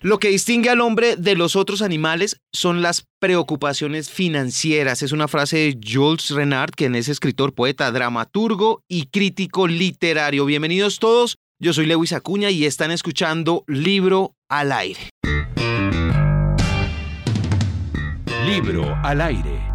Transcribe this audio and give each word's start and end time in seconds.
Lo 0.00 0.20
que 0.20 0.28
distingue 0.28 0.70
al 0.70 0.80
hombre 0.80 1.16
de 1.16 1.34
los 1.34 1.56
otros 1.56 1.82
animales 1.82 2.40
son 2.52 2.82
las 2.82 3.06
preocupaciones 3.18 4.10
financieras. 4.10 5.02
Es 5.02 5.10
una 5.10 5.26
frase 5.26 5.56
de 5.56 5.80
Jules 5.84 6.30
Renard, 6.30 6.70
quien 6.70 6.94
es 6.94 7.08
escritor, 7.08 7.52
poeta, 7.52 7.90
dramaturgo 7.90 8.84
y 8.86 9.06
crítico 9.06 9.66
literario. 9.66 10.44
Bienvenidos 10.44 11.00
todos. 11.00 11.38
Yo 11.58 11.72
soy 11.72 11.86
Lewis 11.86 12.12
Acuña 12.12 12.50
y 12.50 12.64
están 12.64 12.92
escuchando 12.92 13.64
Libro 13.66 14.36
al 14.48 14.70
Aire. 14.70 15.10
Libro 18.46 18.96
al 19.02 19.20
Aire. 19.20 19.72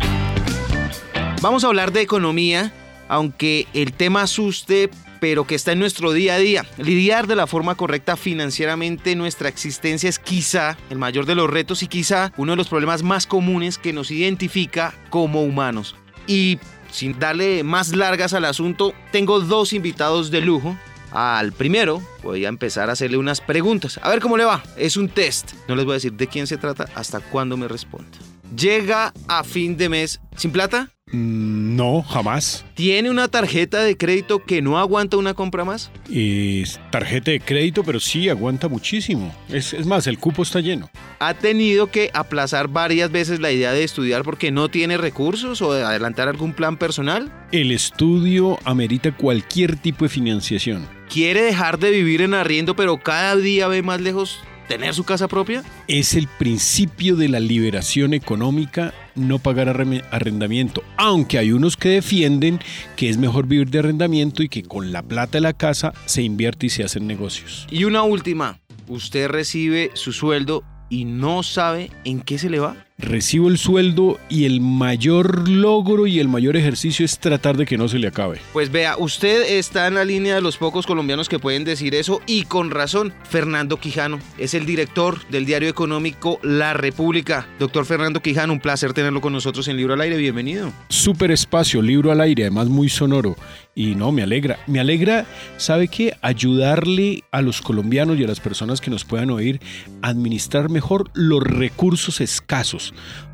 Vamos 1.41 1.65
a 1.65 1.67
hablar 1.67 1.91
de 1.91 1.99
economía, 1.99 2.71
aunque 3.09 3.67
el 3.73 3.91
tema 3.91 4.21
asuste, 4.21 4.89
pero 5.23 5.47
que 5.47 5.55
está 5.55 5.71
en 5.71 5.79
nuestro 5.79 6.11
día 6.11 6.35
a 6.35 6.37
día. 6.37 6.65
Lidiar 6.77 7.27
de 7.27 7.37
la 7.37 7.47
forma 7.47 7.75
correcta 7.75 8.17
financieramente 8.17 9.15
nuestra 9.15 9.47
existencia 9.47 10.09
es 10.09 10.19
quizá 10.19 10.77
el 10.89 10.97
mayor 10.97 11.25
de 11.25 11.33
los 11.33 11.49
retos 11.49 11.81
y 11.81 11.87
quizá 11.87 12.33
uno 12.35 12.51
de 12.51 12.57
los 12.57 12.67
problemas 12.67 13.03
más 13.03 13.25
comunes 13.25 13.77
que 13.77 13.93
nos 13.93 14.11
identifica 14.11 14.93
como 15.09 15.41
humanos. 15.41 15.95
Y 16.27 16.59
sin 16.91 17.17
darle 17.19 17.63
más 17.63 17.95
largas 17.95 18.33
al 18.33 18.43
asunto, 18.43 18.93
tengo 19.13 19.39
dos 19.39 19.71
invitados 19.71 20.29
de 20.29 20.41
lujo. 20.41 20.77
Al 21.11 21.53
primero 21.53 22.01
voy 22.21 22.43
a 22.43 22.49
empezar 22.49 22.89
a 22.89 22.91
hacerle 22.91 23.15
unas 23.15 23.39
preguntas. 23.39 24.01
A 24.03 24.09
ver 24.09 24.19
cómo 24.19 24.35
le 24.35 24.43
va. 24.43 24.61
Es 24.75 24.97
un 24.97 25.07
test. 25.07 25.53
No 25.69 25.77
les 25.77 25.85
voy 25.85 25.93
a 25.93 26.01
decir 26.01 26.11
de 26.11 26.27
quién 26.27 26.47
se 26.47 26.57
trata 26.57 26.89
hasta 26.95 27.21
cuándo 27.21 27.55
me 27.55 27.69
responda. 27.69 28.17
Llega 28.57 29.13
a 29.29 29.45
fin 29.45 29.77
de 29.77 29.87
mes 29.87 30.19
sin 30.35 30.51
plata. 30.51 30.92
Mm, 31.13 31.75
no, 31.75 32.01
jamás. 32.01 32.65
¿Tiene 32.73 33.09
una 33.09 33.27
tarjeta 33.27 33.83
de 33.83 33.95
crédito 33.95 34.43
que 34.43 34.61
no 34.61 34.79
aguanta 34.79 35.15
una 35.15 35.35
compra 35.35 35.63
más? 35.63 35.91
Es 36.11 36.79
tarjeta 36.91 37.31
de 37.31 37.39
crédito, 37.39 37.83
pero 37.83 37.99
sí 37.99 38.29
aguanta 38.29 38.67
muchísimo. 38.67 39.33
Es, 39.47 39.73
es, 39.73 39.85
más, 39.85 40.07
el 40.07 40.17
cupo 40.17 40.41
está 40.41 40.59
lleno. 40.59 40.89
¿Ha 41.19 41.35
tenido 41.35 41.87
que 41.87 42.09
aplazar 42.13 42.67
varias 42.67 43.11
veces 43.11 43.39
la 43.39 43.51
idea 43.51 43.71
de 43.71 43.83
estudiar 43.83 44.23
porque 44.23 44.51
no 44.51 44.69
tiene 44.69 44.97
recursos 44.97 45.61
o 45.61 45.73
de 45.73 45.83
adelantar 45.83 46.27
algún 46.27 46.53
plan 46.53 46.77
personal? 46.77 47.31
El 47.51 47.71
estudio 47.71 48.57
amerita 48.65 49.15
cualquier 49.15 49.75
tipo 49.77 50.05
de 50.05 50.09
financiación. 50.09 50.87
¿Quiere 51.09 51.43
dejar 51.43 51.77
de 51.77 51.91
vivir 51.91 52.21
en 52.21 52.33
arriendo 52.33 52.75
pero 52.75 52.97
cada 52.97 53.35
día 53.35 53.67
ve 53.67 53.83
más 53.83 54.01
lejos 54.01 54.39
tener 54.67 54.93
su 54.93 55.03
casa 55.03 55.27
propia? 55.27 55.63
Es 55.87 56.15
el 56.15 56.27
principio 56.27 57.15
de 57.15 57.29
la 57.29 57.39
liberación 57.39 58.13
económica 58.13 58.93
no 59.15 59.39
pagar 59.39 59.69
arrendamiento, 59.69 60.83
aunque 60.97 61.37
hay 61.37 61.51
unos 61.51 61.77
que 61.77 61.89
defienden 61.89 62.59
que 62.95 63.09
es 63.09 63.17
mejor 63.17 63.47
vivir 63.47 63.69
de 63.69 63.79
arrendamiento 63.79 64.43
y 64.43 64.49
que 64.49 64.63
con 64.63 64.91
la 64.91 65.03
plata 65.03 65.33
de 65.33 65.41
la 65.41 65.53
casa 65.53 65.93
se 66.05 66.23
invierte 66.23 66.67
y 66.67 66.69
se 66.69 66.83
hacen 66.83 67.07
negocios. 67.07 67.67
Y 67.69 67.83
una 67.83 68.03
última, 68.03 68.59
usted 68.87 69.27
recibe 69.27 69.91
su 69.93 70.13
sueldo 70.13 70.63
y 70.89 71.05
no 71.05 71.43
sabe 71.43 71.91
en 72.05 72.21
qué 72.21 72.37
se 72.37 72.49
le 72.49 72.59
va? 72.59 72.75
Recibo 72.99 73.49
el 73.49 73.57
sueldo 73.57 74.19
y 74.29 74.45
el 74.45 74.61
mayor 74.61 75.49
logro 75.49 76.05
y 76.05 76.19
el 76.19 76.27
mayor 76.27 76.55
ejercicio 76.55 77.03
es 77.03 77.17
tratar 77.17 77.57
de 77.57 77.65
que 77.65 77.75
no 77.75 77.87
se 77.87 77.97
le 77.97 78.07
acabe. 78.07 78.39
Pues 78.53 78.71
vea, 78.71 78.97
usted 78.97 79.57
está 79.57 79.87
en 79.87 79.95
la 79.95 80.05
línea 80.05 80.35
de 80.35 80.41
los 80.41 80.57
pocos 80.57 80.85
colombianos 80.85 81.27
que 81.27 81.39
pueden 81.39 81.63
decir 81.63 81.95
eso 81.95 82.21
y 82.27 82.43
con 82.43 82.69
razón. 82.69 83.11
Fernando 83.27 83.77
Quijano 83.77 84.19
es 84.37 84.53
el 84.53 84.67
director 84.67 85.27
del 85.29 85.45
diario 85.45 85.69
económico 85.69 86.39
La 86.43 86.73
República. 86.73 87.47
Doctor 87.57 87.85
Fernando 87.85 88.21
Quijano, 88.21 88.53
un 88.53 88.59
placer 88.59 88.93
tenerlo 88.93 89.21
con 89.21 89.33
nosotros 89.33 89.67
en 89.67 89.77
Libro 89.77 89.95
al 89.95 90.01
Aire. 90.01 90.15
Bienvenido. 90.17 90.71
Súper 90.89 91.31
espacio, 91.31 91.81
Libro 91.81 92.11
al 92.11 92.21
Aire, 92.21 92.43
además 92.43 92.67
muy 92.67 92.89
sonoro. 92.89 93.35
Y 93.75 93.95
no, 93.95 94.11
me 94.11 94.21
alegra. 94.21 94.59
Me 94.67 94.79
alegra, 94.79 95.25
¿sabe 95.57 95.87
qué? 95.87 96.15
Ayudarle 96.21 97.23
a 97.31 97.41
los 97.41 97.59
colombianos 97.63 98.19
y 98.19 98.23
a 98.23 98.27
las 98.27 98.39
personas 98.39 98.81
que 98.81 98.91
nos 98.91 99.03
puedan 99.03 99.31
oír 99.31 99.59
a 100.03 100.09
administrar 100.09 100.69
mejor 100.69 101.09
los 101.15 101.41
recursos 101.41 102.21
escasos 102.21 102.82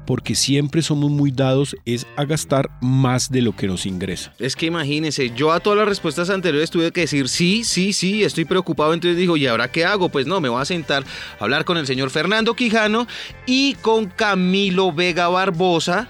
porque 0.05 0.33
siempre 0.33 0.81
somos 0.81 1.11
muy 1.11 1.31
dados 1.31 1.75
es 1.86 2.08
a 2.16 2.25
gastar 2.25 2.69
más 2.81 3.31
de 3.31 3.44
lo 3.44 3.56
que 3.56 3.67
nos 3.67 3.86
ingresa. 3.86 4.33
Es 4.39 4.56
que 4.56 4.66
imagínese, 4.66 5.31
yo 5.35 5.51
a 5.51 5.59
todas 5.59 5.78
las 5.78 5.88
respuestas 5.88 6.29
anteriores 6.29 6.72
tuve 6.72 6.91
que 6.91 7.01
decir 7.01 7.29
sí, 7.29 7.63
sí, 7.63 7.94
sí, 7.94 8.24
estoy 8.24 8.46
preocupado, 8.46 8.94
entonces 8.94 9.18
digo, 9.18 9.38
¿y 9.38 9.46
ahora 9.46 9.72
qué 9.72 9.85
hago? 9.85 10.09
Pues 10.09 10.25
no, 10.25 10.41
me 10.41 10.50
voy 10.50 10.62
a 10.62 10.66
sentar 10.66 11.03
a 11.40 11.44
hablar 11.44 11.63
con 11.63 11.78
el 11.78 11.85
señor 11.85 12.09
Fernando 12.09 12.56
Quijano 12.56 13.07
y 13.46 13.75
con 13.75 14.07
Camilo 14.07 14.91
Vega 14.91 15.28
Barbosa, 15.28 16.07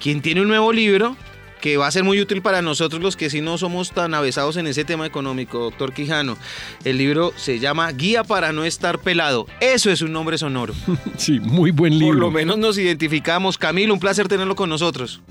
quien 0.00 0.22
tiene 0.22 0.40
un 0.40 0.48
nuevo 0.48 0.72
libro 0.72 1.14
que 1.62 1.76
va 1.76 1.86
a 1.86 1.90
ser 1.92 2.02
muy 2.02 2.20
útil 2.20 2.42
para 2.42 2.60
nosotros 2.60 3.00
los 3.00 3.16
que 3.16 3.30
sí 3.30 3.40
no 3.40 3.56
somos 3.56 3.92
tan 3.92 4.14
avesados 4.14 4.56
en 4.56 4.66
ese 4.66 4.84
tema 4.84 5.06
económico, 5.06 5.60
doctor 5.60 5.94
Quijano. 5.94 6.36
El 6.84 6.98
libro 6.98 7.32
se 7.36 7.60
llama 7.60 7.90
Guía 7.92 8.24
para 8.24 8.52
no 8.52 8.64
estar 8.64 8.98
pelado. 8.98 9.46
Eso 9.60 9.88
es 9.88 10.02
un 10.02 10.12
nombre 10.12 10.36
sonoro. 10.36 10.74
Sí, 11.16 11.38
muy 11.38 11.70
buen 11.70 11.96
libro. 11.96 12.14
Por 12.14 12.20
lo 12.20 12.30
menos 12.32 12.58
nos 12.58 12.76
identificamos. 12.78 13.56
Camilo, 13.56 13.94
un 13.94 14.00
placer 14.00 14.26
tenerlo 14.26 14.56
con 14.56 14.68
nosotros. 14.68 15.22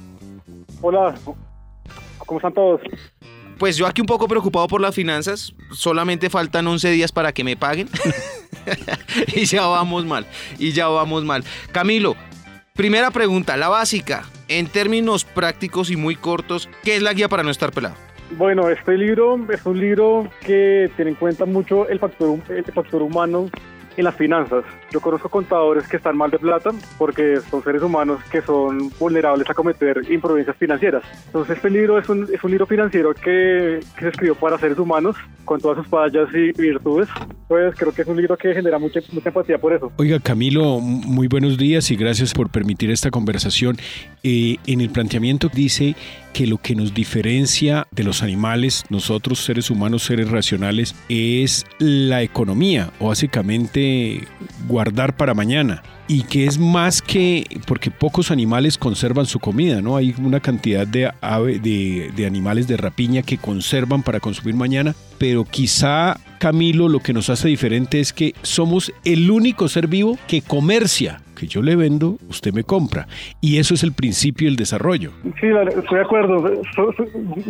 Hola, 0.79 1.15
¿cómo 2.19 2.39
están 2.39 2.53
todos? 2.53 2.79
Pues 3.57 3.75
yo 3.75 3.85
aquí 3.85 3.99
un 3.99 4.07
poco 4.07 4.25
preocupado 4.27 4.67
por 4.69 4.79
las 4.79 4.95
finanzas. 4.95 5.53
Solamente 5.71 6.29
faltan 6.29 6.65
11 6.65 6.91
días 6.91 7.11
para 7.11 7.33
que 7.33 7.43
me 7.43 7.57
paguen. 7.57 7.89
y 9.35 9.43
ya 9.45 9.65
vamos 9.65 10.05
mal. 10.05 10.25
Y 10.57 10.71
ya 10.71 10.87
vamos 10.87 11.25
mal. 11.25 11.43
Camilo, 11.73 12.15
primera 12.73 13.11
pregunta, 13.11 13.57
la 13.57 13.67
básica 13.67 14.23
en 14.59 14.67
términos 14.67 15.23
prácticos 15.23 15.91
y 15.91 15.95
muy 15.95 16.15
cortos, 16.15 16.69
¿qué 16.83 16.97
es 16.97 17.01
la 17.01 17.13
guía 17.13 17.29
para 17.29 17.43
no 17.43 17.49
estar 17.49 17.71
pelado? 17.71 17.95
Bueno, 18.37 18.69
este 18.69 18.97
libro 18.97 19.37
es 19.51 19.65
un 19.65 19.79
libro 19.79 20.29
que 20.45 20.89
tiene 20.95 21.11
en 21.11 21.15
cuenta 21.15 21.45
mucho 21.45 21.87
el 21.89 21.99
factor, 21.99 22.39
el 22.49 22.63
factor 22.65 23.01
humano 23.01 23.49
en 23.97 24.05
las 24.05 24.15
finanzas. 24.15 24.63
Yo 24.91 24.99
conozco 24.99 25.29
contadores 25.29 25.87
que 25.87 25.97
están 25.97 26.17
mal 26.17 26.31
de 26.31 26.39
plata 26.39 26.71
porque 26.97 27.39
son 27.49 27.63
seres 27.63 27.81
humanos 27.81 28.19
que 28.31 28.41
son 28.41 28.91
vulnerables 28.99 29.49
a 29.49 29.53
cometer 29.53 30.01
imprudencias 30.09 30.55
financieras. 30.57 31.03
Entonces 31.27 31.57
este 31.57 31.69
libro 31.69 31.97
es 31.97 32.09
un, 32.09 32.27
es 32.33 32.43
un 32.43 32.51
libro 32.51 32.65
financiero 32.65 33.13
que, 33.13 33.79
que, 33.95 34.01
se 34.01 34.09
escribió 34.09 34.35
para 34.35 34.57
seres 34.57 34.77
humanos 34.77 35.15
con 35.45 35.59
todas 35.59 35.77
sus 35.77 35.87
fallas 35.87 36.29
y 36.33 36.51
virtudes. 36.59 37.09
Pues 37.47 37.75
creo 37.75 37.91
que 37.91 38.03
es 38.03 38.07
un 38.07 38.17
libro 38.17 38.37
que 38.37 38.53
genera 38.53 38.79
mucha, 38.79 39.01
mucha 39.11 39.29
empatía 39.29 39.57
por 39.57 39.73
eso. 39.73 39.91
Oiga 39.97 40.19
Camilo, 40.19 40.79
muy 40.79 41.27
buenos 41.27 41.57
días 41.57 41.91
y 41.91 41.95
gracias 41.95 42.33
por 42.33 42.49
permitir 42.49 42.91
esta 42.91 43.09
conversación. 43.11 43.77
Eh, 44.23 44.57
en 44.67 44.81
el 44.81 44.89
planteamiento 44.89 45.49
dice 45.53 45.95
que 46.33 46.47
lo 46.47 46.57
que 46.57 46.75
nos 46.75 46.93
diferencia 46.93 47.87
de 47.91 48.03
los 48.03 48.23
animales, 48.23 48.85
nosotros 48.89 49.43
seres 49.43 49.69
humanos, 49.69 50.03
seres 50.03 50.29
racionales, 50.29 50.95
es 51.09 51.65
la 51.79 52.21
economía 52.21 52.91
o 52.99 53.09
básicamente 53.09 53.80
guardar 54.67 55.15
para 55.15 55.33
mañana 55.33 55.83
y 56.07 56.23
que 56.23 56.45
es 56.45 56.57
más 56.57 57.01
que 57.01 57.45
porque 57.65 57.91
pocos 57.91 58.31
animales 58.31 58.77
conservan 58.77 59.25
su 59.25 59.39
comida, 59.39 59.81
¿no? 59.81 59.95
Hay 59.95 60.13
una 60.19 60.39
cantidad 60.39 60.85
de, 60.85 61.11
ave, 61.21 61.59
de, 61.59 62.11
de 62.15 62.25
animales 62.25 62.67
de 62.67 62.77
rapiña 62.77 63.21
que 63.21 63.37
conservan 63.37 64.03
para 64.03 64.19
consumir 64.19 64.55
mañana, 64.55 64.93
pero 65.17 65.45
quizá 65.45 66.19
Camilo 66.39 66.89
lo 66.89 66.99
que 66.99 67.13
nos 67.13 67.29
hace 67.29 67.47
diferente 67.47 67.99
es 67.99 68.13
que 68.13 68.33
somos 68.41 68.91
el 69.05 69.29
único 69.31 69.67
ser 69.67 69.87
vivo 69.87 70.17
que 70.27 70.41
comercia 70.41 71.21
que 71.41 71.47
yo 71.47 71.63
le 71.63 71.75
vendo, 71.75 72.17
usted 72.29 72.53
me 72.53 72.63
compra. 72.63 73.07
Y 73.41 73.57
eso 73.57 73.73
es 73.73 73.81
el 73.81 73.93
principio 73.93 74.47
del 74.47 74.55
desarrollo. 74.55 75.11
Sí, 75.39 75.47
estoy 75.47 75.97
de 75.97 76.03
acuerdo. 76.03 76.61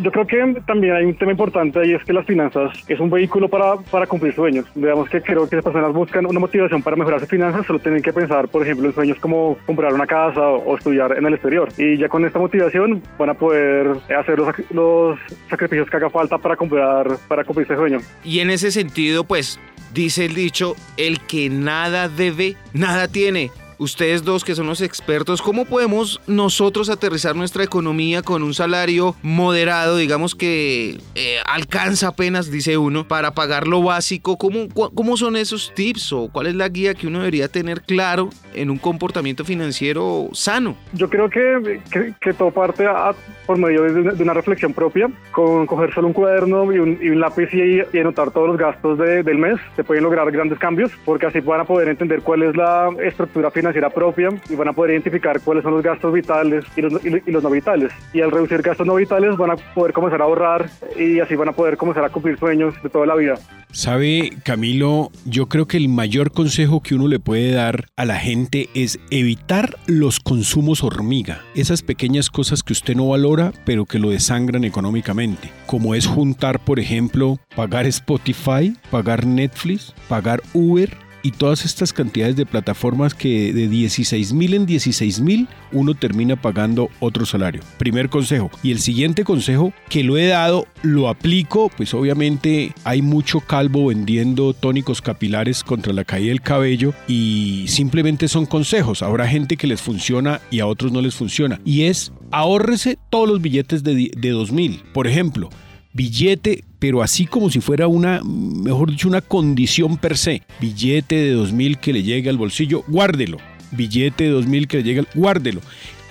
Yo 0.01 0.11
creo 0.11 0.25
que 0.25 0.61
también 0.65 0.95
hay 0.95 1.03
un 1.03 1.15
tema 1.15 1.31
importante 1.33 1.85
y 1.85 1.93
es 1.93 2.01
que 2.05 2.13
las 2.13 2.25
finanzas 2.25 2.71
es 2.87 2.99
un 3.01 3.09
vehículo 3.09 3.49
para, 3.49 3.75
para 3.75 4.07
cumplir 4.07 4.33
sueños. 4.33 4.65
Veamos 4.75 5.09
que 5.09 5.21
creo 5.21 5.49
que 5.49 5.57
las 5.57 5.65
personas 5.65 5.91
buscan 5.91 6.25
una 6.25 6.39
motivación 6.39 6.81
para 6.81 6.95
mejorar 6.95 7.19
sus 7.19 7.27
finanzas, 7.27 7.65
solo 7.65 7.79
tienen 7.79 8.01
que 8.01 8.13
pensar, 8.13 8.47
por 8.47 8.63
ejemplo, 8.63 8.87
en 8.87 8.95
sueños 8.95 9.17
como 9.19 9.57
comprar 9.65 9.93
una 9.93 10.07
casa 10.07 10.41
o 10.41 10.77
estudiar 10.77 11.17
en 11.17 11.25
el 11.25 11.33
exterior. 11.33 11.67
Y 11.77 11.97
ya 11.97 12.07
con 12.07 12.23
esta 12.23 12.39
motivación 12.39 13.03
van 13.19 13.31
a 13.31 13.33
poder 13.33 13.97
hacer 14.17 14.39
los, 14.39 14.47
los 14.71 15.19
sacrificios 15.49 15.89
que 15.89 15.97
haga 15.97 16.09
falta 16.09 16.37
para 16.37 16.55
comprar, 16.55 17.17
para 17.27 17.43
cumplir 17.43 17.65
ese 17.65 17.75
sueño. 17.75 17.99
Y 18.23 18.39
en 18.39 18.51
ese 18.51 18.71
sentido, 18.71 19.25
pues, 19.25 19.59
dice 19.93 20.27
el 20.27 20.33
dicho, 20.33 20.75
el 20.95 21.19
que 21.19 21.49
nada 21.49 22.07
debe, 22.07 22.55
nada 22.73 23.09
tiene 23.09 23.51
ustedes 23.81 24.23
dos 24.23 24.45
que 24.45 24.53
son 24.53 24.67
los 24.67 24.79
expertos, 24.79 25.41
¿cómo 25.41 25.65
podemos 25.65 26.21
nosotros 26.27 26.89
aterrizar 26.89 27.35
nuestra 27.35 27.63
economía 27.63 28.21
con 28.21 28.43
un 28.43 28.53
salario 28.53 29.15
moderado, 29.23 29.97
digamos 29.97 30.35
que 30.35 30.99
eh, 31.15 31.37
alcanza 31.47 32.09
apenas, 32.09 32.51
dice 32.51 32.77
uno, 32.77 33.07
para 33.07 33.31
pagar 33.31 33.65
lo 33.65 33.81
básico? 33.81 34.37
¿Cómo, 34.37 34.67
¿Cómo 34.69 35.17
son 35.17 35.35
esos 35.35 35.73
tips 35.73 36.13
o 36.13 36.29
cuál 36.31 36.47
es 36.47 36.55
la 36.55 36.69
guía 36.69 36.93
que 36.93 37.07
uno 37.07 37.19
debería 37.19 37.47
tener 37.47 37.81
claro 37.81 38.29
en 38.53 38.69
un 38.69 38.77
comportamiento 38.77 39.43
financiero 39.43 40.29
sano? 40.33 40.75
Yo 40.93 41.09
creo 41.09 41.27
que, 41.29 41.81
que, 42.21 42.33
todo 42.33 42.51
parte 42.51 42.85
a, 42.85 43.15
por 43.47 43.57
medio 43.57 43.81
de, 43.81 44.21
una 44.21 44.33
reflexión 44.33 44.73
propia, 44.73 45.09
con 45.31 45.65
coger 45.65 45.91
solo 45.93 46.07
un 46.07 46.13
cuaderno 46.13 46.71
y 46.71 46.77
un, 46.77 47.19
lápiz 47.19 47.49
y, 47.51 47.81
y, 47.91 47.99
anotar 47.99 48.29
todos 48.29 48.47
los 48.47 48.57
gastos 48.57 48.99
del 48.99 49.37
mes, 49.39 49.59
se 49.75 49.83
pueden 49.83 50.03
lograr 50.03 50.31
grandes 50.31 50.59
cambios, 50.59 50.91
porque 51.03 51.25
así 51.25 51.39
van 51.39 51.61
a 51.61 51.65
poder 51.65 51.89
entender 51.89 52.21
cuál 52.21 52.43
es 52.43 52.55
la 52.55 52.89
estructura 53.01 53.49
financiera 53.49 53.70
financiera 53.71 53.89
propia 53.89 54.29
y 54.49 54.55
van 54.55 54.67
a 54.67 54.73
poder 54.73 54.91
identificar 54.91 55.39
cuáles 55.41 55.63
son 55.63 55.73
los 55.73 55.83
gastos 55.83 56.13
vitales 56.13 56.65
y 56.75 56.81
los, 56.81 57.05
y 57.05 57.31
los 57.31 57.43
no 57.43 57.49
vitales. 57.49 57.91
Y 58.13 58.21
al 58.21 58.31
reducir 58.31 58.61
gastos 58.61 58.85
no 58.85 58.95
vitales 58.95 59.37
van 59.37 59.51
a 59.51 59.55
poder 59.55 59.93
comenzar 59.93 60.21
a 60.21 60.25
ahorrar 60.25 60.69
y 60.97 61.19
así 61.19 61.35
van 61.35 61.49
a 61.49 61.53
poder 61.53 61.77
comenzar 61.77 62.03
a 62.03 62.09
cumplir 62.09 62.37
sueños 62.37 62.73
de 62.83 62.89
toda 62.89 63.05
la 63.05 63.15
vida. 63.15 63.35
Sabe, 63.71 64.31
Camilo, 64.43 65.11
yo 65.25 65.47
creo 65.47 65.65
que 65.65 65.77
el 65.77 65.87
mayor 65.87 66.31
consejo 66.31 66.81
que 66.81 66.93
uno 66.93 67.07
le 67.07 67.19
puede 67.19 67.51
dar 67.53 67.85
a 67.95 68.03
la 68.03 68.15
gente 68.15 68.69
es 68.73 68.99
evitar 69.11 69.77
los 69.87 70.19
consumos 70.19 70.83
hormiga, 70.83 71.41
esas 71.55 71.81
pequeñas 71.81 72.29
cosas 72.29 72.63
que 72.63 72.73
usted 72.73 72.95
no 72.95 73.07
valora, 73.07 73.53
pero 73.63 73.85
que 73.85 73.99
lo 73.99 74.09
desangran 74.09 74.65
económicamente, 74.65 75.49
como 75.67 75.95
es 75.95 76.05
juntar, 76.05 76.59
por 76.59 76.79
ejemplo, 76.81 77.37
pagar 77.55 77.85
Spotify, 77.85 78.75
pagar 78.91 79.25
Netflix, 79.25 79.93
pagar 80.09 80.41
Uber 80.53 80.89
y 81.23 81.31
todas 81.31 81.65
estas 81.65 81.93
cantidades 81.93 82.35
de 82.35 82.45
plataformas 82.45 83.13
que 83.13 83.53
de 83.53 83.67
16 83.67 84.33
mil 84.33 84.53
en 84.53 84.65
16 84.65 85.19
mil 85.21 85.47
uno 85.71 85.93
termina 85.93 86.35
pagando 86.35 86.89
otro 86.99 87.25
salario. 87.25 87.61
Primer 87.77 88.09
consejo. 88.09 88.51
Y 88.63 88.71
el 88.71 88.79
siguiente 88.79 89.23
consejo 89.23 89.73
que 89.89 90.03
lo 90.03 90.17
he 90.17 90.27
dado, 90.27 90.67
lo 90.83 91.09
aplico, 91.09 91.69
pues 91.75 91.93
obviamente 91.93 92.73
hay 92.83 93.01
mucho 93.01 93.39
calvo 93.39 93.87
vendiendo 93.87 94.53
tónicos 94.53 95.01
capilares 95.01 95.63
contra 95.63 95.93
la 95.93 96.03
caída 96.03 96.29
del 96.29 96.41
cabello 96.41 96.93
y 97.07 97.65
simplemente 97.67 98.27
son 98.27 98.45
consejos. 98.45 99.01
Habrá 99.01 99.27
gente 99.27 99.57
que 99.57 99.67
les 99.67 99.81
funciona 99.81 100.41
y 100.49 100.59
a 100.59 100.67
otros 100.67 100.91
no 100.91 101.01
les 101.01 101.15
funciona. 101.15 101.59
Y 101.65 101.83
es 101.83 102.11
ahórrese 102.31 102.97
todos 103.09 103.27
los 103.27 103.41
billetes 103.41 103.83
de, 103.83 104.11
de 104.15 104.29
2 104.29 104.51
mil. 104.51 104.81
Por 104.93 105.07
ejemplo, 105.07 105.49
billete, 105.93 106.63
pero 106.79 107.01
así 107.01 107.25
como 107.25 107.49
si 107.49 107.61
fuera 107.61 107.87
una, 107.87 108.21
mejor 108.23 108.91
dicho, 108.91 109.07
una 109.07 109.21
condición 109.21 109.97
per 109.97 110.17
se. 110.17 110.43
Billete 110.59 111.15
de 111.15 111.31
2000 111.31 111.77
que 111.77 111.93
le 111.93 112.03
llegue 112.03 112.29
al 112.29 112.37
bolsillo, 112.37 112.83
guárdelo. 112.87 113.37
Billete 113.71 114.25
de 114.25 114.29
2000 114.31 114.67
que 114.67 114.77
le 114.77 114.83
llegue, 114.83 115.05
guárdelo. 115.13 115.61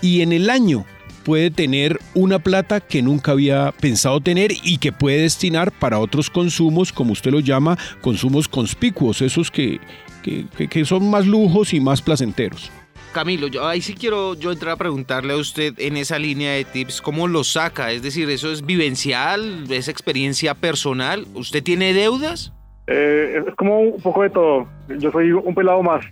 Y 0.01 0.23
en 0.23 0.33
el 0.33 0.49
año 0.51 0.85
puede 1.25 1.51
tener 1.51 1.99
una 2.15 2.39
plata 2.39 2.81
que 2.81 3.03
nunca 3.03 3.33
había 3.33 3.73
pensado 3.81 4.21
tener 4.21 4.53
y 4.65 4.79
que 4.79 4.93
puede 4.93 5.23
destinar 5.23 5.71
para 5.73 5.99
otros 5.99 6.31
consumos, 6.31 6.93
como 6.93 7.13
usted 7.13 7.31
lo 7.31 7.41
llama, 7.41 7.79
consumos 8.01 8.49
conspicuos, 8.49 9.21
esos 9.21 9.51
que, 9.51 9.81
que 10.23 10.85
son 10.85 11.11
más 11.11 11.27
lujos 11.27 11.75
y 11.75 11.81
más 11.81 12.01
placenteros. 12.01 12.71
Camilo, 13.13 13.49
yo 13.49 13.67
ahí 13.67 13.81
sí 13.81 13.95
quiero 13.95 14.35
yo 14.35 14.53
entrar 14.53 14.73
a 14.73 14.77
preguntarle 14.77 15.33
a 15.33 15.37
usted 15.37 15.75
en 15.79 15.97
esa 15.97 16.19
línea 16.19 16.53
de 16.53 16.65
tips, 16.65 17.01
¿cómo 17.01 17.29
lo 17.29 17.45
saca? 17.45 17.91
Es 17.93 18.03
decir, 18.03 18.29
¿eso 18.31 18.53
es 18.53 18.65
vivencial? 18.65 19.65
¿Es 19.71 19.89
experiencia 19.89 20.55
personal? 20.55 21.27
¿Usted 21.35 21.63
tiene 21.63 21.93
deudas? 21.93 22.53
Eh, 22.93 23.45
es 23.47 23.55
como 23.55 23.79
un 23.81 24.01
poco 24.01 24.23
de 24.23 24.31
todo. 24.31 24.67
Yo 24.99 25.13
soy 25.13 25.31
un 25.31 25.55
pelado 25.55 25.81
más. 25.81 26.05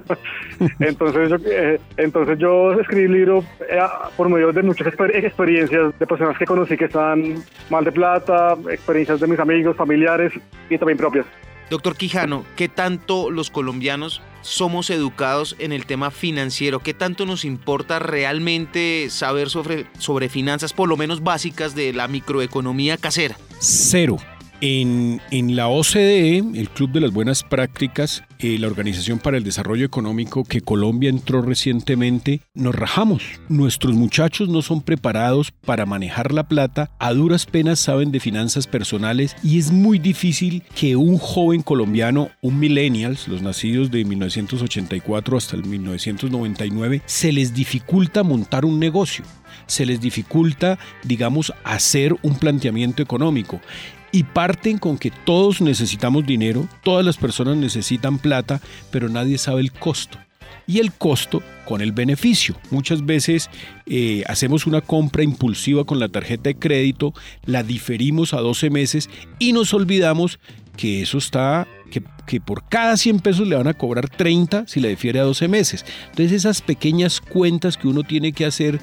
entonces, 0.80 1.30
yo, 1.30 1.36
eh, 1.50 1.80
entonces 1.96 2.38
yo 2.38 2.72
escribí 2.78 3.04
el 3.04 3.12
libro 3.12 3.44
eh, 3.70 3.80
por 4.14 4.28
medio 4.28 4.52
de 4.52 4.62
muchas 4.62 4.88
experiencias 4.88 5.98
de 5.98 6.06
personas 6.06 6.36
que 6.36 6.44
conocí 6.44 6.76
que 6.76 6.84
están 6.84 7.36
mal 7.70 7.82
de 7.82 7.92
plata, 7.92 8.58
experiencias 8.70 9.20
de 9.20 9.26
mis 9.26 9.38
amigos, 9.38 9.74
familiares 9.74 10.32
y 10.68 10.76
también 10.76 10.98
propias. 10.98 11.24
Doctor 11.70 11.96
Quijano, 11.96 12.46
¿qué 12.56 12.68
tanto 12.68 13.30
los 13.30 13.50
colombianos 13.50 14.22
somos 14.40 14.88
educados 14.88 15.54
en 15.58 15.72
el 15.72 15.84
tema 15.84 16.10
financiero? 16.10 16.80
¿Qué 16.80 16.94
tanto 16.94 17.26
nos 17.26 17.44
importa 17.44 17.98
realmente 17.98 19.08
saber 19.10 19.50
sobre, 19.50 19.86
sobre 19.98 20.30
finanzas, 20.30 20.72
por 20.72 20.88
lo 20.88 20.96
menos 20.96 21.22
básicas, 21.22 21.74
de 21.74 21.92
la 21.92 22.08
microeconomía 22.08 22.96
casera? 22.96 23.36
Cero. 23.58 24.16
En, 24.60 25.20
la 25.30 25.68
OCDE, 25.68 26.38
el 26.38 26.68
Club 26.68 26.90
de 26.90 27.00
las 27.00 27.12
Buenas 27.12 27.44
Prácticas, 27.44 28.24
eh, 28.40 28.58
la 28.58 28.66
Organización 28.66 29.20
para 29.20 29.36
el 29.36 29.44
Desarrollo 29.44 29.86
Económico 29.86 30.42
que 30.42 30.60
Colombia 30.60 31.10
entró 31.10 31.42
recientemente, 31.42 32.40
nos 32.54 32.74
rajamos. 32.74 33.22
Nuestros 33.48 33.94
muchachos 33.94 34.48
no 34.48 34.62
son 34.62 34.82
preparados 34.82 35.52
para 35.52 35.86
manejar 35.86 36.32
la 36.32 36.48
plata, 36.48 36.90
a 36.98 37.12
duras 37.12 37.46
penas 37.46 37.78
saben 37.78 38.10
de 38.10 38.18
finanzas 38.18 38.66
personales 38.66 39.36
y 39.44 39.58
es 39.58 39.70
muy 39.70 40.00
difícil 40.00 40.64
que 40.74 40.96
un 40.96 41.18
joven 41.18 41.62
colombiano, 41.62 42.30
un 42.42 42.58
millennials, 42.58 43.28
los 43.28 43.42
nacidos 43.42 43.92
de 43.92 44.04
1984 44.04 45.36
hasta 45.36 45.56
el 45.56 45.64
1999, 45.64 47.02
se 47.06 47.32
les 47.32 47.54
dificulta 47.54 48.24
montar 48.24 48.64
un 48.64 48.80
negocio 48.80 49.24
se 49.66 49.86
les 49.86 50.00
dificulta, 50.00 50.78
digamos, 51.04 51.52
hacer 51.64 52.14
un 52.22 52.38
planteamiento 52.38 53.02
económico 53.02 53.60
y 54.12 54.24
parten 54.24 54.78
con 54.78 54.98
que 54.98 55.10
todos 55.10 55.60
necesitamos 55.60 56.26
dinero, 56.26 56.68
todas 56.82 57.04
las 57.04 57.16
personas 57.16 57.56
necesitan 57.56 58.18
plata, 58.18 58.60
pero 58.90 59.08
nadie 59.08 59.38
sabe 59.38 59.60
el 59.60 59.72
costo. 59.72 60.18
Y 60.66 60.80
el 60.80 60.92
costo 60.92 61.42
con 61.64 61.80
el 61.80 61.92
beneficio. 61.92 62.54
Muchas 62.70 63.06
veces 63.06 63.48
eh, 63.86 64.22
hacemos 64.26 64.66
una 64.66 64.82
compra 64.82 65.22
impulsiva 65.22 65.84
con 65.84 65.98
la 65.98 66.10
tarjeta 66.10 66.50
de 66.50 66.56
crédito, 66.56 67.14
la 67.46 67.62
diferimos 67.62 68.34
a 68.34 68.40
12 68.40 68.68
meses 68.68 69.08
y 69.38 69.54
nos 69.54 69.72
olvidamos 69.72 70.38
que 70.78 71.02
eso 71.02 71.18
está, 71.18 71.66
que, 71.90 72.02
que, 72.24 72.40
por 72.40 72.66
cada 72.68 72.96
100 72.96 73.18
pesos 73.20 73.48
le 73.48 73.56
van 73.56 73.66
a 73.66 73.74
cobrar 73.74 74.08
30 74.08 74.66
si 74.68 74.80
la 74.80 74.88
difiere 74.88 75.18
a 75.18 75.24
12 75.24 75.48
meses. 75.48 75.84
Entonces 76.10 76.32
esas 76.32 76.62
pequeñas 76.62 77.20
cuentas 77.20 77.76
que 77.76 77.88
uno 77.88 78.04
tiene 78.04 78.32
que 78.32 78.46
hacer 78.46 78.80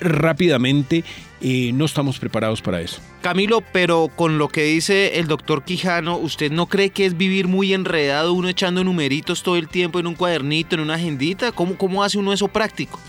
rápidamente, 0.00 1.04
eh, 1.42 1.72
no 1.74 1.84
estamos 1.84 2.18
preparados 2.20 2.62
para 2.62 2.80
eso. 2.80 3.00
Camilo, 3.20 3.62
pero 3.72 4.08
con 4.14 4.38
lo 4.38 4.48
que 4.48 4.62
dice 4.62 5.18
el 5.18 5.26
doctor 5.26 5.64
Quijano, 5.64 6.16
¿usted 6.16 6.52
no 6.52 6.66
cree 6.66 6.90
que 6.90 7.04
es 7.04 7.16
vivir 7.16 7.48
muy 7.48 7.74
enredado 7.74 8.32
uno 8.32 8.48
echando 8.48 8.84
numeritos 8.84 9.42
todo 9.42 9.56
el 9.56 9.68
tiempo 9.68 9.98
en 9.98 10.06
un 10.06 10.14
cuadernito, 10.14 10.76
en 10.76 10.82
una 10.82 10.94
agendita? 10.94 11.50
¿Cómo, 11.50 11.76
cómo 11.76 12.04
hace 12.04 12.16
uno 12.16 12.32
eso 12.32 12.46
práctico? 12.48 13.00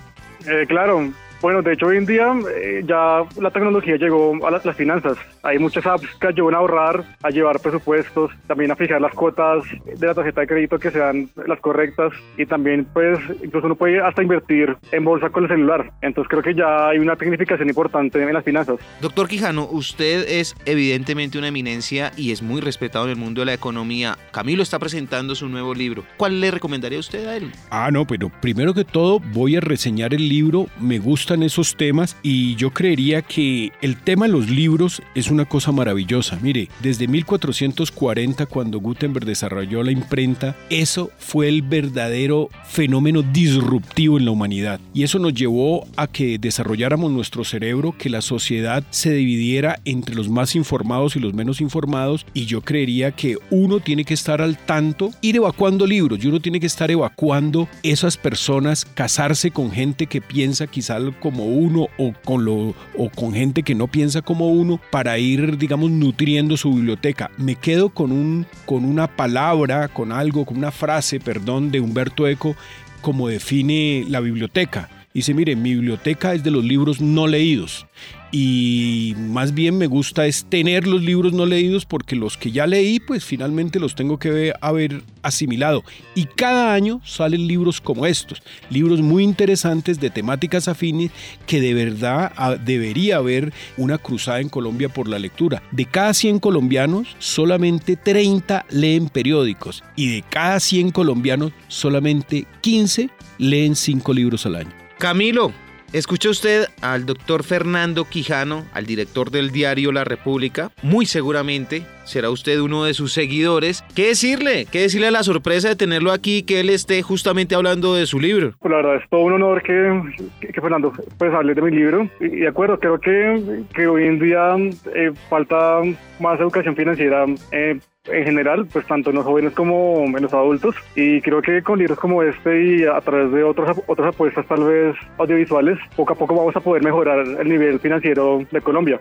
Eh, 0.48 0.66
claro, 0.68 1.14
bueno, 1.42 1.62
de 1.62 1.74
hecho 1.74 1.88
hoy 1.88 1.98
en 1.98 2.06
día 2.06 2.34
eh, 2.56 2.84
ya 2.86 3.24
la 3.40 3.52
tecnología 3.52 3.98
llegó 3.98 4.34
a 4.46 4.52
las, 4.52 4.64
finanzas. 4.76 5.18
Hay 5.44 5.60
muchas 5.60 5.86
apps 5.86 6.08
que 6.20 6.28
ayudan 6.28 6.56
a 6.56 6.58
ahorrar, 6.58 7.04
a 7.22 7.30
llevar 7.30 7.60
presupuestos, 7.60 8.32
también 8.48 8.72
a 8.72 8.76
fijar 8.76 9.00
las 9.00 9.14
cuotas 9.14 9.64
de 9.86 10.08
la 10.08 10.14
tarjeta 10.14 10.42
de 10.42 10.48
crédito 10.48 10.80
que 10.80 10.92
sean 10.92 11.30
las 11.48 11.60
correctas 11.60 12.14
y 12.38 12.46
también 12.46 12.86
pues 12.94 13.20
incluso 13.44 13.68
uno 13.68 13.76
puede 13.76 14.02
hasta 14.02 14.24
invertir 14.24 14.76
en 14.92 15.06
bolsa 15.06 15.30
con 15.30 15.44
el 15.44 15.50
celular. 15.50 15.92
Entonces 16.02 16.30
creo 16.30 16.44
que 16.44 16.56
ya 16.56 16.90
hay 16.90 16.98
una 16.98 17.16
tecnificación 17.16 17.70
importante 17.70 18.22
en 18.22 18.34
las 18.34 18.44
finanzas. 18.44 18.78
Doctor 19.02 19.28
Quijano, 19.28 19.68
usted 19.70 20.26
es 20.28 20.56
evidentemente 20.66 21.38
una 21.38 21.50
eminencia 21.50 22.12
y 22.18 22.32
es 22.32 22.42
muy 22.42 22.62
respetado 22.62 23.06
en 23.06 23.12
el 23.12 23.18
mundo 23.18 23.42
de 23.42 23.46
la 23.46 23.54
economía. 23.54 24.18
Camilo 24.32 24.64
está 24.64 24.80
presentando 24.80 25.36
su 25.36 25.48
nuevo 25.48 25.74
libro. 25.74 26.04
¿Cuál 26.18 26.42
le 26.42 26.52
recomendaría 26.52 27.00
usted 27.00 27.28
a 27.28 27.38
él? 27.38 27.52
Ah, 27.70 27.90
no, 27.92 28.06
pero 28.06 28.32
primero 28.42 28.74
que 28.74 28.84
todo 28.84 29.20
voy 29.20 29.56
a 29.56 29.62
reseñar 29.62 30.14
el 30.14 30.28
libro. 30.28 30.68
Me 30.80 31.00
gusta 31.00 31.25
esos 31.34 31.76
temas 31.76 32.16
y 32.22 32.56
yo 32.56 32.72
creería 32.72 33.22
que 33.22 33.72
el 33.82 33.98
tema 33.98 34.28
de 34.28 34.32
los 34.32 34.50
libros 34.50 35.02
es 35.16 35.32
una 35.32 35.46
cosa 35.46 35.72
maravillosa. 35.72 36.38
Mire, 36.42 36.70
desde 36.82 37.08
1440 37.08 38.46
cuando 38.46 38.80
Gutenberg 38.80 39.26
desarrolló 39.26 39.84
la 39.84 39.92
imprenta, 39.92 40.56
eso 40.70 41.10
fue 41.18 41.50
el 41.50 41.64
verdadero 41.64 42.50
fenómeno 42.68 43.24
disruptivo 43.24 44.18
en 44.18 44.26
la 44.26 44.32
humanidad 44.32 44.80
y 44.94 45.04
eso 45.04 45.18
nos 45.20 45.34
llevó 45.34 45.88
a 45.98 46.08
que 46.08 46.38
desarrolláramos 46.38 47.12
nuestro 47.12 47.44
cerebro, 47.44 47.96
que 47.98 48.10
la 48.10 48.22
sociedad 48.22 48.84
se 48.92 49.14
dividiera 49.14 49.80
entre 49.86 50.16
los 50.16 50.30
más 50.30 50.56
informados 50.56 51.16
y 51.16 51.20
los 51.20 51.34
menos 51.34 51.60
informados 51.60 52.26
y 52.34 52.46
yo 52.46 52.62
creería 52.62 53.12
que 53.12 53.38
uno 53.50 53.80
tiene 53.80 54.06
que 54.06 54.14
estar 54.14 54.42
al 54.42 54.58
tanto, 54.58 55.12
ir 55.22 55.38
evacuando 55.38 55.88
libros 55.88 56.24
y 56.24 56.28
uno 56.28 56.40
tiene 56.40 56.60
que 56.60 56.68
estar 56.68 56.92
evacuando 56.92 57.68
esas 57.84 58.18
personas, 58.18 58.86
casarse 58.86 59.52
con 59.52 59.72
gente 59.72 60.06
que 60.08 60.22
piensa 60.22 60.68
quizá 60.68 61.00
como 61.20 61.46
uno 61.46 61.88
o 61.98 62.14
con, 62.24 62.46
lo, 62.46 62.76
o 62.98 63.10
con 63.14 63.34
gente 63.34 63.64
que 63.64 63.76
no 63.76 63.88
piensa 63.88 64.22
como 64.22 64.50
uno 64.50 64.80
para 64.92 65.18
ir, 65.18 65.58
digamos, 65.58 65.92
nutriendo 65.92 66.58
su 66.58 66.74
biblioteca. 66.74 67.32
Me 67.38 67.56
quedo 67.56 67.90
con, 67.90 68.12
un, 68.12 68.46
con 68.66 68.86
una 68.86 69.08
palabra, 69.08 69.88
con 69.88 70.12
algo, 70.12 70.46
con 70.46 70.58
una 70.58 70.72
frase, 70.72 71.20
perdón, 71.20 71.72
de 71.72 71.80
Humberto 71.80 72.28
Eco, 72.28 72.56
como 73.02 73.28
define 73.28 74.06
la 74.08 74.20
biblioteca. 74.20 74.90
Dice, 75.16 75.34
mire, 75.34 75.56
mi 75.56 75.74
biblioteca 75.76 76.34
es 76.34 76.44
de 76.44 76.52
los 76.52 76.62
libros 76.62 77.00
no 77.00 77.26
leídos 77.26 77.88
y 78.34 79.16
más 79.18 79.54
bien 79.54 79.78
me 79.78 79.88
gusta 79.88 80.26
es 80.26 80.44
tener 80.44 80.88
los 80.88 81.02
libros 81.02 81.32
no 81.32 81.46
leídos 81.46 81.86
porque 81.86 82.18
los 82.18 82.36
que 82.36 82.52
ya 82.52 82.68
leí 82.68 83.00
pues 83.00 83.24
finalmente 83.24 83.80
los 83.80 83.96
tengo 83.96 84.20
que 84.20 84.52
haber 84.60 85.04
asimilado 85.22 85.86
y 86.16 86.26
cada 86.26 86.74
año 86.74 87.00
salen 87.06 87.48
libros 87.48 87.80
como 87.80 88.06
estos, 88.06 88.44
libros 88.70 89.00
muy 89.00 89.24
interesantes 89.24 90.02
de 90.02 90.10
temáticas 90.10 90.68
afines 90.68 91.12
que 91.48 91.62
de 91.62 91.74
verdad 91.74 92.34
ah, 92.36 92.58
debería 92.58 93.16
haber 93.16 93.54
una 93.78 93.98
cruzada 93.98 94.42
en 94.42 94.50
Colombia 94.50 94.90
por 94.90 95.08
la 95.08 95.18
lectura. 95.18 95.64
De 95.72 95.86
cada 95.86 96.14
100 96.14 96.40
colombianos 96.40 97.16
solamente 97.20 97.96
30 97.96 98.66
leen 98.70 99.08
periódicos 99.08 99.82
y 99.96 100.14
de 100.14 100.24
cada 100.30 100.60
100 100.60 100.92
colombianos 100.92 101.54
solamente 101.70 102.46
15 102.60 103.10
leen 103.38 103.78
5 103.78 104.14
libros 104.14 104.46
al 104.46 104.56
año. 104.56 104.85
Camilo, 104.98 105.52
Escucha 105.96 106.30
usted 106.30 106.66
al 106.82 107.06
doctor 107.06 107.44
Fernando 107.44 108.04
Quijano, 108.04 108.66
al 108.74 108.86
director 108.86 109.32
del 109.32 109.52
diario 109.52 109.94
La 109.94 110.04
República. 110.04 110.72
Muy 110.84 111.06
seguramente 111.06 111.84
será 112.04 112.30
usted 112.32 112.60
uno 112.60 112.84
de 112.84 112.94
sus 112.94 113.14
seguidores. 113.14 113.82
¿Qué 113.96 114.08
decirle? 114.08 114.66
¿Qué 114.70 114.82
decirle 114.82 115.08
a 115.08 115.12
la 115.12 115.24
sorpresa 115.24 115.70
de 115.70 115.78
tenerlo 115.78 116.12
aquí, 116.12 116.44
que 116.44 116.60
él 116.60 116.70
esté 116.70 117.02
justamente 117.02 117.56
hablando 117.56 117.96
de 117.96 118.08
su 118.08 118.20
libro? 118.20 118.52
Pues 118.60 118.72
la 118.72 118.78
verdad 118.78 118.96
es 118.98 119.10
todo 119.10 119.22
un 119.22 119.34
honor 119.34 119.64
que, 119.64 120.02
que, 120.42 120.62
Fernando 120.62 120.92
pues 121.18 121.34
hable 121.34 121.54
de 121.54 121.62
mi 121.62 121.72
libro. 121.72 122.10
Y 122.20 122.42
de 122.42 122.48
acuerdo, 122.50 122.78
creo 122.78 123.00
que, 123.00 123.64
que 123.74 123.88
hoy 123.88 124.04
en 124.04 124.20
día 124.20 124.56
eh, 124.94 125.14
falta 125.30 125.80
más 126.20 126.40
educación 126.42 126.76
financiera. 126.76 127.26
Eh, 127.54 127.80
en 128.08 128.24
general, 128.24 128.66
pues 128.72 128.86
tanto 128.88 129.10
en 129.10 129.18
los 129.18 129.26
jóvenes 129.26 129.54
como 129.54 130.04
en 130.06 130.22
los 130.22 130.34
adultos. 130.34 130.76
Y 130.96 131.22
creo 131.22 131.42
que 131.42 131.62
con 131.62 131.80
libros 131.80 132.00
como 132.00 132.24
este 132.24 132.64
y 132.64 132.84
a 132.84 133.02
través 133.02 133.32
de 133.32 133.44
otros, 133.44 133.78
otras 133.88 134.14
apuestas 134.14 134.46
tal 134.48 134.64
vez 134.64 134.96
audiovisuales, 135.18 135.78
poco 135.96 136.14
a 136.14 136.16
poco 136.16 136.36
vamos 136.36 136.56
a 136.56 136.60
poder 136.60 136.84
mejorar 136.84 137.20
el 137.20 137.48
nivel 137.48 137.80
financiero 137.80 138.46
de 138.52 138.62
Colombia. 138.62 139.00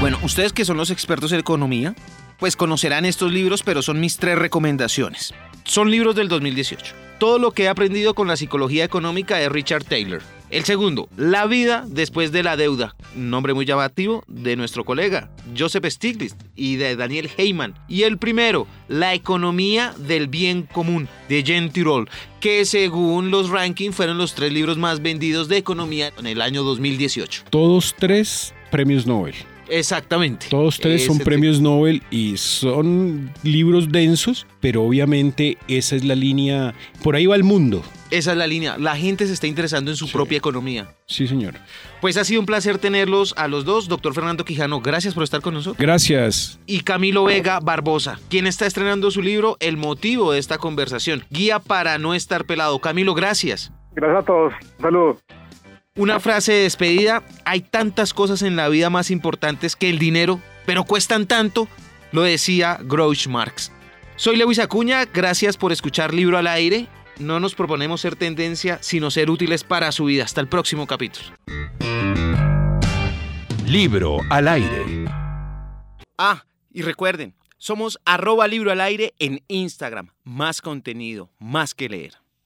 Bueno, 0.00 0.16
ustedes 0.22 0.52
que 0.52 0.64
son 0.64 0.76
los 0.76 0.90
expertos 0.90 1.32
en 1.32 1.40
economía, 1.40 1.94
pues 2.38 2.56
conocerán 2.56 3.04
estos 3.04 3.32
libros, 3.32 3.62
pero 3.64 3.82
son 3.82 4.00
mis 4.00 4.16
tres 4.16 4.38
recomendaciones. 4.38 5.34
Son 5.64 5.90
libros 5.90 6.14
del 6.14 6.28
2018. 6.28 6.94
Todo 7.18 7.38
lo 7.38 7.50
que 7.50 7.64
he 7.64 7.68
aprendido 7.68 8.14
con 8.14 8.28
la 8.28 8.36
psicología 8.36 8.84
económica 8.84 9.36
de 9.36 9.48
Richard 9.48 9.84
Taylor. 9.84 10.22
El 10.50 10.64
segundo, 10.64 11.10
La 11.16 11.46
vida 11.46 11.84
después 11.86 12.32
de 12.32 12.42
la 12.42 12.56
deuda, 12.56 12.96
un 13.14 13.28
nombre 13.28 13.52
muy 13.52 13.66
llamativo 13.66 14.24
de 14.28 14.56
nuestro 14.56 14.84
colega 14.84 15.30
Joseph 15.56 15.84
Stiglitz 15.86 16.36
y 16.56 16.76
de 16.76 16.96
Daniel 16.96 17.28
Heyman. 17.36 17.74
Y 17.86 18.04
el 18.04 18.16
primero, 18.16 18.66
La 18.88 19.12
economía 19.12 19.94
del 19.98 20.26
bien 20.28 20.62
común 20.62 21.06
de 21.28 21.42
Jen 21.42 21.70
Tirol, 21.70 22.08
que 22.40 22.64
según 22.64 23.30
los 23.30 23.50
rankings 23.50 23.94
fueron 23.94 24.16
los 24.16 24.34
tres 24.34 24.50
libros 24.50 24.78
más 24.78 25.02
vendidos 25.02 25.48
de 25.48 25.58
economía 25.58 26.12
en 26.18 26.26
el 26.26 26.40
año 26.40 26.62
2018. 26.62 27.44
Todos 27.50 27.94
tres 27.98 28.54
premios 28.70 29.06
Nobel. 29.06 29.34
Exactamente. 29.68 30.46
Todos 30.48 30.78
tres 30.78 31.04
son 31.04 31.18
premios 31.18 31.60
Nobel 31.60 32.02
y 32.10 32.38
son 32.38 33.30
libros 33.42 33.92
densos, 33.92 34.46
pero 34.60 34.82
obviamente 34.82 35.58
esa 35.68 35.94
es 35.94 36.04
la 36.04 36.14
línea, 36.14 36.74
por 37.02 37.16
ahí 37.16 37.26
va 37.26 37.36
el 37.36 37.44
mundo. 37.44 37.82
Esa 38.10 38.32
es 38.32 38.36
la 38.38 38.46
línea. 38.46 38.78
La 38.78 38.96
gente 38.96 39.26
se 39.26 39.32
está 39.32 39.46
interesando 39.46 39.90
en 39.90 39.96
su 39.96 40.10
propia 40.10 40.38
economía. 40.38 40.94
Sí, 41.06 41.26
señor. 41.26 41.54
Pues 42.00 42.16
ha 42.16 42.24
sido 42.24 42.40
un 42.40 42.46
placer 42.46 42.78
tenerlos 42.78 43.34
a 43.36 43.48
los 43.48 43.64
dos. 43.64 43.88
Doctor 43.88 44.14
Fernando 44.14 44.44
Quijano, 44.44 44.80
gracias 44.80 45.14
por 45.14 45.24
estar 45.24 45.40
con 45.40 45.54
nosotros. 45.54 45.78
Gracias. 45.78 46.58
Y 46.66 46.80
Camilo 46.80 47.24
Vega 47.24 47.60
Barbosa, 47.60 48.18
quien 48.30 48.46
está 48.46 48.66
estrenando 48.66 49.10
su 49.10 49.20
libro 49.20 49.56
El 49.60 49.76
motivo 49.76 50.32
de 50.32 50.38
esta 50.38 50.58
conversación. 50.58 51.24
Guía 51.30 51.58
para 51.58 51.98
no 51.98 52.14
estar 52.14 52.44
pelado. 52.44 52.78
Camilo, 52.78 53.14
gracias. 53.14 53.72
Gracias 53.92 54.22
a 54.22 54.26
todos. 54.26 54.54
Saludos. 54.80 55.18
Una 55.96 56.20
frase 56.20 56.52
de 56.52 56.62
despedida, 56.62 57.24
hay 57.44 57.60
tantas 57.60 58.14
cosas 58.14 58.42
en 58.42 58.54
la 58.54 58.68
vida 58.68 58.88
más 58.88 59.10
importantes 59.10 59.74
que 59.74 59.90
el 59.90 59.98
dinero, 59.98 60.40
pero 60.64 60.84
cuestan 60.84 61.26
tanto, 61.26 61.66
lo 62.12 62.22
decía 62.22 62.78
Grouch 62.84 63.26
Marx. 63.26 63.72
Soy 64.14 64.36
Lewis 64.36 64.60
Acuña, 64.60 65.06
gracias 65.06 65.56
por 65.56 65.72
escuchar 65.72 66.14
Libro 66.14 66.38
al 66.38 66.46
Aire. 66.46 66.86
No 67.18 67.40
nos 67.40 67.56
proponemos 67.56 68.00
ser 68.00 68.14
tendencia, 68.14 68.78
sino 68.80 69.10
ser 69.10 69.28
útiles 69.28 69.64
para 69.64 69.90
su 69.90 70.04
vida. 70.04 70.24
Hasta 70.24 70.40
el 70.40 70.48
próximo 70.48 70.86
capítulo. 70.86 71.26
Libro 73.66 74.20
al 74.30 74.46
Aire. 74.46 75.04
Ah, 76.16 76.44
y 76.72 76.82
recuerden, 76.82 77.34
somos 77.56 77.98
arroba 78.04 78.46
libro 78.46 78.70
al 78.70 78.80
aire 78.80 79.14
en 79.18 79.42
Instagram. 79.48 80.10
Más 80.22 80.62
contenido, 80.62 81.30
más 81.38 81.74
que 81.74 81.88
leer. 81.88 82.14